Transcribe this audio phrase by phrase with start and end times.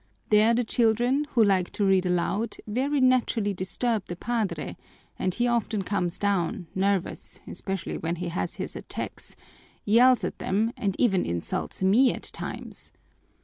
[0.31, 4.75] There the children, who like to read aloud, very naturally disturb the padre,
[5.19, 9.35] and he often comes down, nervous, especially when he has his attacks,
[9.85, 12.93] yells at them, and even insults me at times.